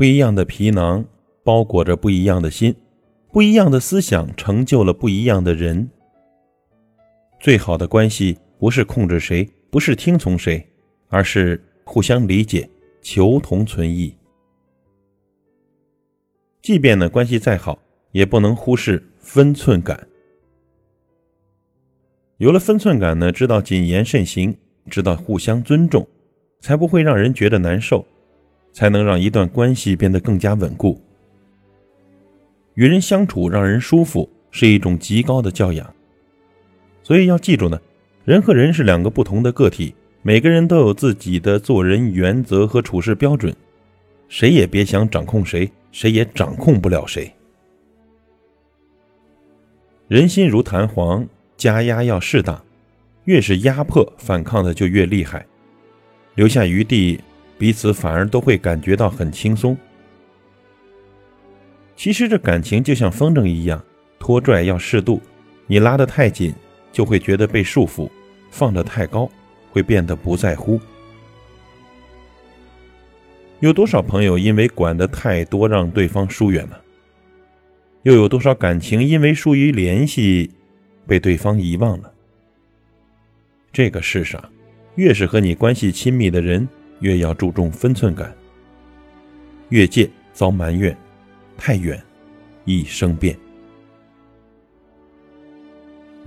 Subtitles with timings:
[0.00, 1.04] 不一样的皮囊
[1.44, 2.74] 包裹着不一样的心，
[3.30, 5.90] 不一样的思想成就了不一样的人。
[7.38, 10.66] 最好的关系不是控制谁，不是听从谁，
[11.08, 12.66] 而是互相理解，
[13.02, 14.16] 求同存异。
[16.62, 17.78] 即便呢关系再好，
[18.12, 20.08] 也不能忽视分寸感。
[22.38, 24.56] 有了分寸感呢，知道谨言慎行，
[24.88, 26.08] 知道互相尊重，
[26.58, 28.02] 才不会让人觉得难受，
[28.72, 31.00] 才能让一段关系变得更加稳固。
[32.74, 35.94] 与人相处让人舒服，是一种极高的教养。
[37.02, 37.80] 所以要记住呢，
[38.24, 43.54] 人和人是两个不同的个体，每个人都有自己的做人原则和处事标准，
[44.28, 47.30] 谁也别想掌控谁，谁也掌控不了谁。
[50.08, 52.62] 人心如弹簧，加压要适当，
[53.24, 55.44] 越是压迫，反抗的就越厉害，
[56.34, 57.20] 留下余地，
[57.60, 59.76] 彼此反而都会感觉到很轻松。
[61.94, 63.84] 其实这感情就像风筝一样，
[64.18, 65.20] 拖拽要适度，
[65.66, 66.54] 你拉得太紧。
[66.92, 68.10] 就会觉得被束缚，
[68.50, 69.30] 放得太高，
[69.70, 70.80] 会变得不在乎。
[73.60, 76.82] 有多少朋友因为管得太多，让对方疏远了？
[78.02, 80.50] 又有多少感情因为疏于联系，
[81.06, 82.12] 被对方遗忘了？
[83.72, 84.42] 这个世上，
[84.96, 86.68] 越是和你关系亲密的人，
[87.00, 88.34] 越要注重分寸感。
[89.68, 90.96] 越界遭埋怨，
[91.58, 92.02] 太远
[92.64, 93.36] 易生变。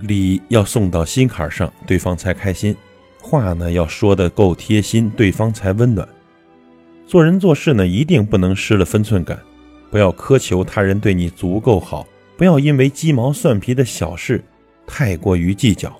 [0.00, 2.74] 礼要送到心坎上，对方才开心；
[3.20, 6.06] 话呢要说的够贴心，对方才温暖。
[7.06, 9.38] 做人做事呢，一定不能失了分寸感，
[9.90, 14.42] 不要苛求他人对你足够好，不要因为鸡毛蒜皮的小事
[14.86, 15.94] 太过于计较。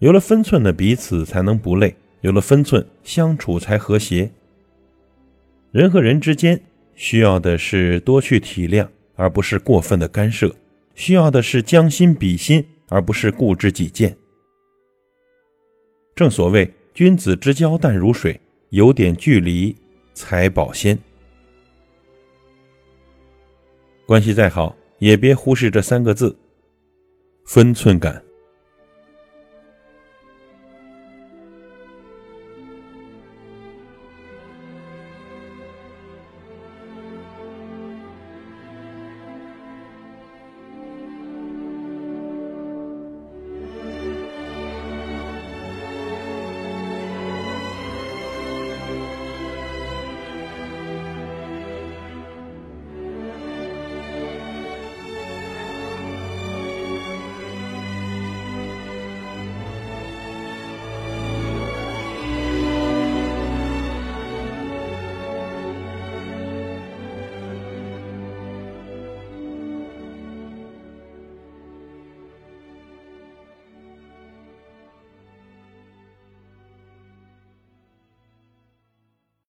[0.00, 4.30] 有了分寸的彼此才能不累，有了分寸相处才和谐。
[5.72, 6.58] 人和人之间
[6.94, 10.54] 需要的是多去体谅，而不是过分的干涉。
[10.94, 14.16] 需要的是将心比心，而不是固执己见。
[16.14, 18.40] 正所谓“君子之交淡如水”，
[18.70, 19.76] 有点距离
[20.14, 20.98] 才保鲜。
[24.06, 26.34] 关系再好，也别忽视这三个字：
[27.44, 28.22] 分寸感。